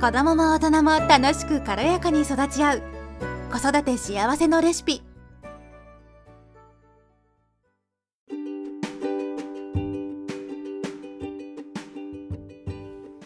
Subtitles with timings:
[0.00, 2.82] 子供も大人も楽しく軽やかに育ち合う
[3.50, 5.02] 子育て幸せのレシピ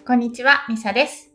[0.06, 1.30] こんにちは、ミサです。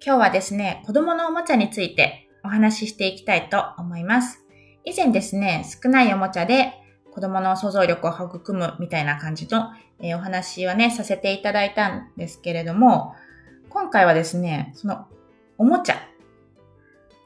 [0.00, 4.44] 今日はですね、子供のおもちゃについてお話ししていきたいと思います。
[4.84, 6.74] 以前ですね、少ないおもちゃで
[7.12, 13.16] 子供の想像力を育むみたいな感じの、えー、お話はね、させていただいたんですけれども、
[13.68, 15.06] 今回はですね、その
[15.58, 15.96] おもちゃ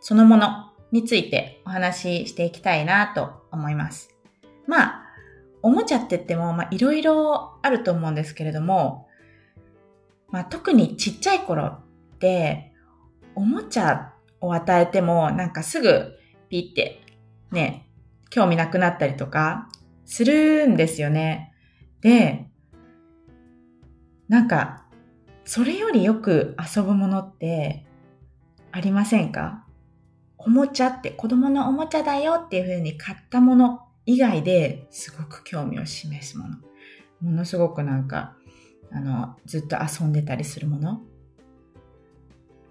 [0.01, 4.15] そのものについてお話ししていきたいなと思います。
[4.67, 5.03] まあ、
[5.63, 9.09] おもちゃって言っても、まあ、いろいろあると思うんですけれども、
[10.31, 11.81] まあ、特にちっちゃい頃っ
[12.19, 12.73] て、
[13.35, 16.17] おもちゃを与えても、なんかすぐ
[16.49, 17.03] ピッて、
[17.51, 17.87] ね、
[18.31, 19.69] 興味なくなったりとか
[20.05, 21.53] するんですよね。
[22.01, 22.47] で、
[24.29, 24.85] なんか
[25.53, 27.85] それよりよく遊ぶものって
[28.71, 29.67] ありませんか？
[30.39, 36.57] おもちゃって子供のおもちゃだよっていう風に買ったもの以外ですごく興味を示すもの。
[37.21, 38.37] ものすごくなんか、
[38.93, 41.01] あの、ずっと遊んでたりするもの。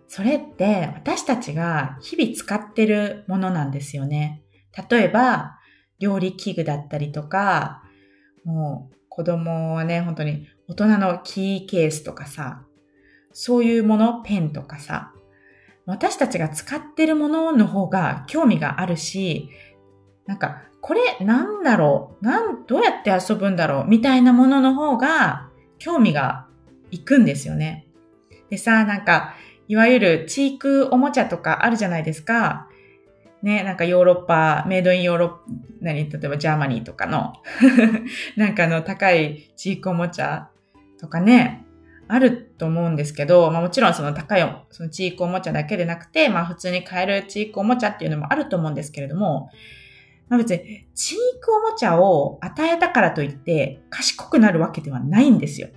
[0.08, 4.41] それって私たちが日々使ってるものなんですよね。
[4.89, 5.58] 例えば、
[5.99, 7.83] 料理器具だったりとか、
[8.45, 12.64] もう子供はね、本当に大人のキーケースとかさ、
[13.42, 15.14] そういうもの、ペンとかさ、
[15.86, 19.50] 私たちが使ってるものの方が興味があるし、
[20.26, 22.26] なんか、これなんだろう？
[22.26, 23.86] なん、どうやって遊ぶんだろう？
[23.88, 26.48] みたいなものの方が興味が
[26.92, 27.88] いくんですよね。
[28.50, 29.36] でさ、なんか、
[29.70, 32.67] いわゆるチークおもちゃとかあるじゃないですか。
[33.42, 35.44] ね、なんかヨーロッパ、メイドインヨーロッパ、
[35.80, 37.36] 何、例えばジャーマニーとかの。
[38.36, 40.50] なんかの高い知育おもちゃ
[41.00, 41.66] とかね、
[42.11, 49.52] あると思うんですけど、まあもちろんその高いその知育おもちゃだけでなくて、まあ普通に買える知育おもちゃっていうのもあると思うんですけれども、
[50.27, 55.69] まあ別に知育おもちゃを与えたからといって賢くなるわけではないんですよ。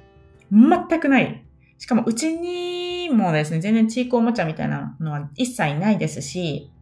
[0.50, 1.44] 全くない。
[1.76, 6.72] しかもうちにもですね、全然知育おもちゃみたいなのは一切ないですし、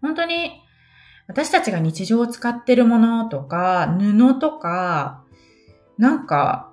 [0.00, 0.62] 本当に
[1.26, 5.22] 私たちが日常を使ってるものとか、布とか、
[5.98, 6.67] なんか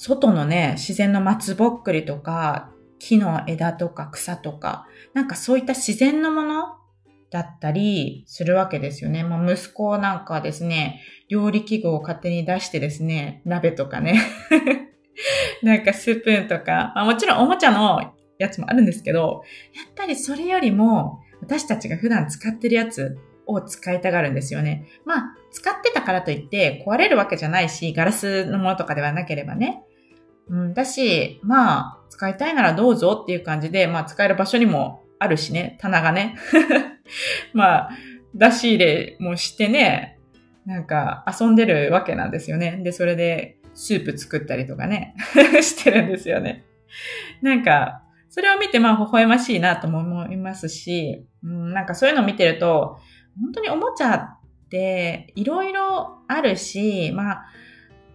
[0.00, 2.70] 外のね、自然の松ぼっくりとか、
[3.00, 6.76] 木の枝とか草とか、なんかそういった自然のもの
[7.30, 9.24] だったりするわけですよね。
[9.24, 14.20] まあ、息子なんかはですね、料理器具を勝手に出してですね、鍋とかね、
[15.64, 19.42] なんかスプーンとか、まあ、もちろんおもちゃのやつもあるんですけど、
[19.74, 24.86] やっぱりそれよりも私たちが普段使ってるやつを使いたがるんですよね。
[25.04, 29.82] まあ、使ってたからといって壊れるわけじゃないし、ガラスのものとかではなければね。
[30.48, 36.36] うん、だし、まあ、使いたいならどうぞっていう感じで、まあ、使える場所にもあるしね、棚がね。
[37.52, 37.90] まあ、
[38.34, 40.18] 出し入れもしてね、
[40.66, 42.80] なんか遊んでるわけなんですよね。
[42.82, 45.14] で、それでスープ作ったりとかね、
[45.62, 46.64] してるんですよね。
[47.42, 52.98] なんか、それを見てまあ微笑ましいなとも思いますし、うん、なんかそういうのを見てると、
[53.40, 54.38] 本当におもちゃっ
[54.68, 57.46] ていろいろあるし、まあ、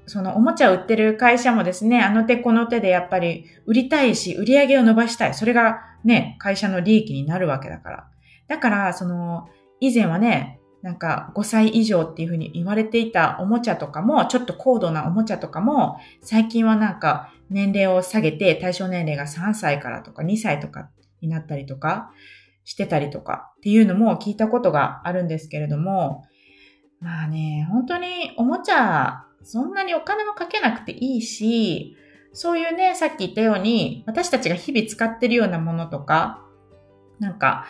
[0.05, 5.33] そのおもちゃを売ってる会社もですね、あの手この手でやっぱり売りたいし、売り上げを伸ばしたい。
[5.33, 8.07] それがね、会社の利益になるわけだから。
[8.47, 9.47] だから、その、
[9.79, 20.89] 以前はね、なんか5歳以上っていうふうに言われていたおもちゃとかも、ちょっと高度なおもちゃとかも、最近はなんか年齢を下げて対象年齢が3歳からとか2歳とか
[21.21, 22.11] になったりとか
[22.65, 26.25] してたりとかっていうのも聞いたことがあるんですけれども、
[26.99, 31.97] まあね、本当におもちゃそんなにお金もかけなくていいし、
[32.33, 36.43] そういうね、さっき言ったように、私たちが日々使ってるようなものとか、
[37.19, 37.65] なんか、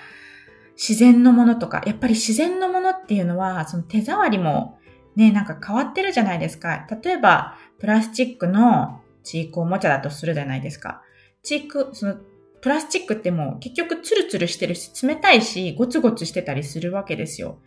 [0.76, 4.80] 自然のものとか、やっぱり自然のものっていうのは、その手触りも
[5.16, 6.88] ね、なんか変わってるじゃないですか。
[7.04, 11.02] 例えば、プラスチックのチークおもちゃだとするじゃないですか。
[11.44, 12.16] チーク、その、
[12.62, 17.60] プラスチックってもう結局ツルツルしてるし、冷たいし、ゴツゴツしてたりするわけですよ。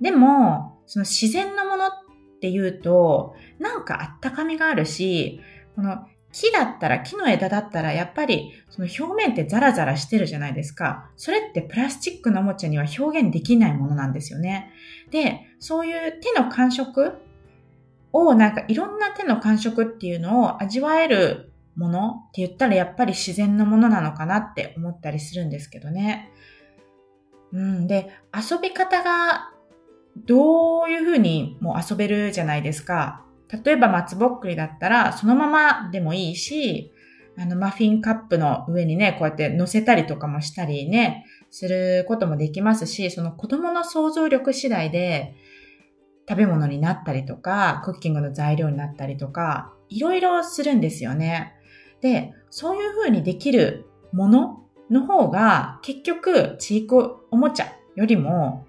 [0.00, 1.90] でも、その自然のものっ
[2.38, 5.40] っていうと、なんかあったかみがあるし、
[5.74, 11.10] この木だったら、木の枝だったら、やっぱりその表面ってザラザラしてるじゃないですか。
[11.16, 14.70] それってプラスチックのおもちゃには表現できないものなんですよね。
[15.10, 17.18] で、そういう手の感触
[18.12, 26.30] を、なんかいろんな手の感触っていうのを味わえるものって言ったらやっぱり自然のものなのかなって思ったりするんですけどね。
[27.52, 27.86] うん。
[27.86, 29.50] で、遊び方が
[30.16, 33.24] どういうふうにもう遊べるじゃないですか。
[33.64, 36.92] 例えば松ぼっくりだったら、そのままでもいいし、
[37.38, 45.36] あの、マフィンカップの上にね、こうやって乗せたりとかもしたりね、することもできますし、その子供の想像力次第で
[46.28, 51.54] 食べ物になったりとか、クッキングの材料になったりとか、いろいろするんですよね。
[52.00, 58.66] で、そういう風にできるものの方が結局、チークおもちゃよりも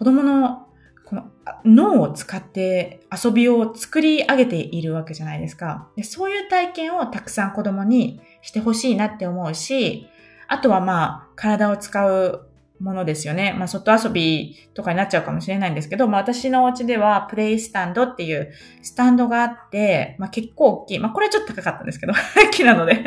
[0.00, 0.66] 子供の
[1.04, 1.30] この
[1.66, 5.90] 脳を使って遊びを作り上げているわけじゃないですか。
[5.94, 10.08] でそういう体験をたくさん子供にしてほしいなって思うし、
[10.48, 12.48] あとはまあ、体を使う
[12.80, 13.54] ものですよね。
[13.58, 20.98] まあ、外遊びとかになっちゃうかもしれないんですけど、まあ、私のお家ではプレイスタンドっていうスタンドがあって、まあ、結構大きい。
[20.98, 22.14] まあ、これはちょっと高かったんですけど、
[22.52, 23.04] 木なので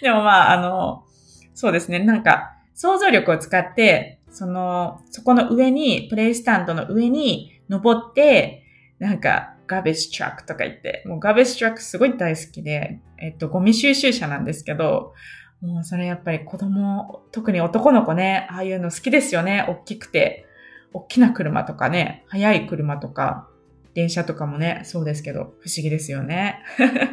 [0.00, 1.04] でもまあ、あの、
[1.52, 1.98] そうですね。
[1.98, 8.64] なんか、想像力を使って、その、そこの上に、プレイスタンドの上に登って、
[8.98, 15.12] なんか、ガベストラックとか言って、もうガベストラックすごい大好きで、えっと、ゴミ収集車なんですけど、
[15.60, 19.64] もうそれやっぱり子供、特に男の子ね、ああいうの好きですよね。
[19.68, 20.46] 大きくて。
[20.92, 23.48] 大きな車とかね、速い車とか、
[23.94, 26.62] 電車とかもね、そうですけど、不思議ですよね。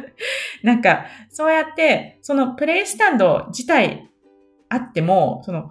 [0.62, 4.10] なんか、そうやって、そのプレイスタンド自体
[4.68, 5.70] あっても、その、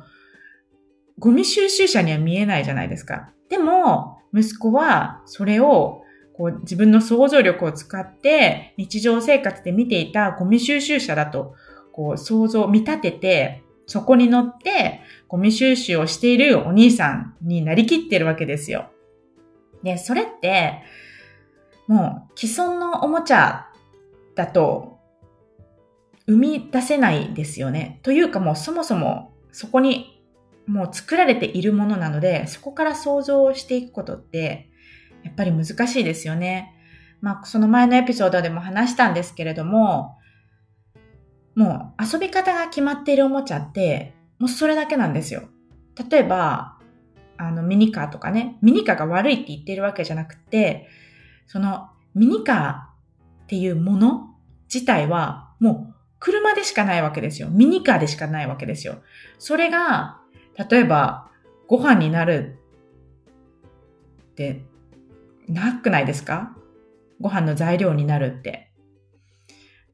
[1.19, 3.29] ゴミ収集車には見えないじゃないですか。
[3.49, 11.53] でも、息子はそれをこう自分の想像力を使って日常生活で見ていたゴミ収集車だと
[11.91, 18.89] こう想像、見立てて、そこに乗ってゴミ収集をしているお兄さんになりきってるわけですよ。
[19.83, 20.81] で、それって、
[21.87, 23.67] もう既存のおもちゃ
[24.35, 24.97] だと
[26.27, 27.99] 生み出せないですよね。
[28.03, 30.12] というかもうそもそもそこに
[30.65, 34.69] もう作られているものなので、そこから想像していくことって
[35.23, 36.73] やっぱり難しいですよね。
[37.21, 40.17] まあ、その前のエピソードでも話したんですけれども、
[41.55, 45.43] もう遊び方が決まっているおもちゃって、もうそれだけなんですよ。
[46.09, 46.77] 例えば、
[47.37, 50.87] あのミニカーとかね、ミニカーが悪いって言ってるわけじゃなくて、
[51.47, 54.35] そのミニカーっていうもの
[54.73, 57.49] 自体はもう車でしかないわけですよ。
[57.49, 58.97] ミニカーでしかないわけですよ。
[59.39, 60.19] それが、
[60.57, 61.29] 例えば
[61.67, 62.57] ご飯になる
[64.31, 64.63] って
[65.47, 66.55] なくないですか？
[67.21, 68.71] ご飯の材料になるって。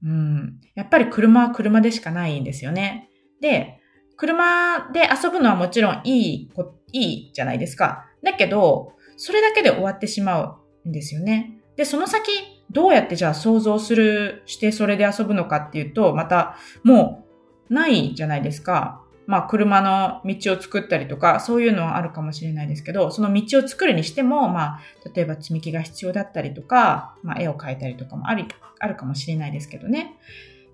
[0.04, 0.62] うん。
[0.76, 3.10] やっぱり車は車でしかないんですよね。
[3.42, 3.80] で、
[4.16, 6.52] 車で遊ぶのはもちろんいい、
[6.94, 8.06] いいじゃないですか。
[8.24, 11.62] だけど、それだけで終わってしまうんですよね。
[11.76, 12.32] で、その先、
[12.72, 17.26] どうやってじゃあ想像する、してそれで遊ぶのかっていうと、また、も
[17.70, 19.04] う、ないじゃないですか。
[19.30, 24.80] まあ、車の道を作ったりとか、そういうのはあるかもしれないですけど、その道を作るにしても、まあ、
[25.14, 28.48] 例えば積み木が必要だったりとか、まあ、絵を描いたりとかもあり、
[28.80, 30.16] あるかもしれないですけどね。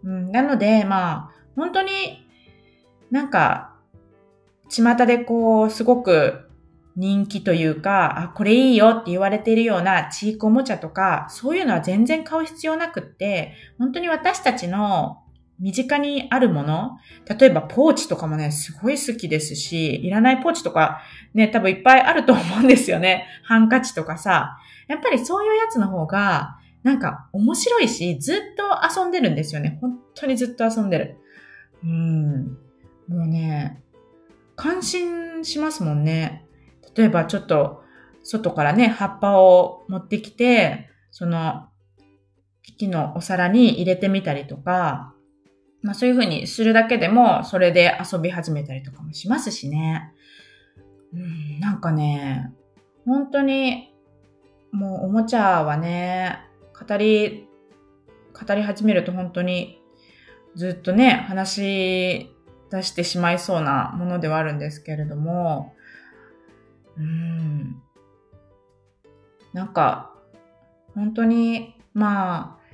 [0.06, 2.26] うん、なので、まあ、本当に
[3.12, 3.76] なんか、
[4.70, 6.50] 巷でこう、すごく
[6.96, 15.25] 人気というか、あ、これいいよって言われているようなチークおもちゃとか、そういうのは全然買う必要なくって、本当に私たちの
[15.60, 16.98] 身近にあるもの、
[17.40, 21.02] 例えばポーチとかもね、すごい好きですし、いらないポーチとか
[21.34, 23.26] ね、多分いっぱいあると思うんですよね。
[23.44, 24.58] ハンカチとかさ。
[24.88, 29.80] やっぱりそういうやつの方が、なんか面白いし、ずっと遊んでるんですよね。
[29.82, 31.18] 本当にずっと遊んでる。
[31.84, 32.58] うん。
[33.08, 33.82] もうね、
[34.56, 36.46] 感心しますもんね。
[36.96, 37.84] 例えばちょっと、
[38.24, 41.68] 外からね、葉っぱを持ってきて、その、
[42.78, 45.15] 木のお皿に入れてみたりとか、
[45.86, 50.12] まあそういうふうにするだけでも、それで遊び始めたりとかもしますしね。
[51.14, 52.52] うん、なんかね、
[53.06, 53.94] 本当に、
[54.72, 56.40] もうおもちゃはね、
[56.74, 57.48] 語り、
[58.34, 59.80] 語り始めると本当に
[60.56, 62.36] ずっとね、話し
[62.72, 65.76] 出してしまいそうなものではあるんですけれども、
[66.98, 67.80] うん。
[69.54, 70.16] なんか、
[70.96, 72.65] 本当に、まあ、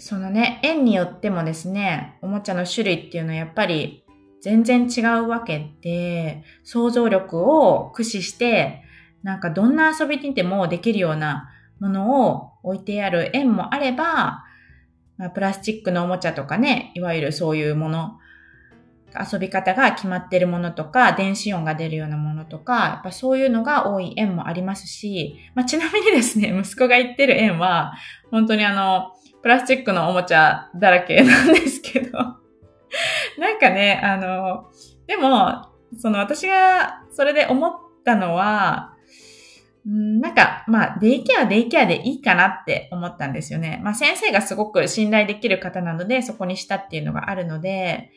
[0.00, 4.02] そのね、園によってもですね、おもちゃの種類っていうのはやっぱり
[4.40, 8.82] 全然違うわけで、想像力を駆使して、
[9.22, 14.44] なんかどんな遊びにでもできるようなものを置いてある園もあれば、
[15.18, 18.18] まあ、プラスチックのおもちゃとかね、いわゆるそういうもの、
[19.32, 27.92] 遊び方が決まってるものとか、電子音が出るようなものとか、やっぱそういうのが多い園もありますし、まあ、ちなみにですね、息子が行ってる園は、
[28.30, 32.40] 本当にあの、プラスチックのおもちゃだらけなんですけど
[33.38, 34.70] なんかね、あの、
[35.06, 35.66] でも、
[35.98, 37.72] その私がそれで思っ
[38.04, 38.94] たのは、
[39.86, 43.80] なんか、まあ、デイケア、デイケアでいいかなって思ったんですよね。
[43.82, 48.10] まあ、先生がすごく信頼できる方なので、そこにしたっていうのがあるので、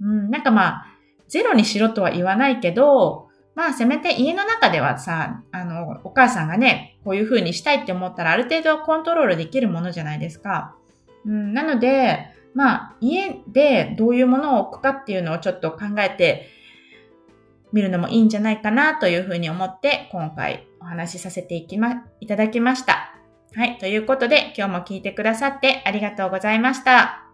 [0.00, 0.86] うん、なんかまあ、
[1.26, 3.27] ゼロにしろとは言わないけど、
[3.58, 10.76] まあ、せめて家の中ではさ、あの、お母さんがね、こういう風にしたいって思ったら、ある程度コントロールできるものじゃないですか。
[11.26, 16.48] うん、なので、まあ、家でどういうものを置くかっていうのをちょっと考えて
[17.72, 23.12] みるのもいいんじゃないかなというふうに思って、今回お話しさせていきま、いただきました。
[23.56, 23.76] はい。
[23.78, 27.27] ということで、今日も聞いてくださってありがとうございました。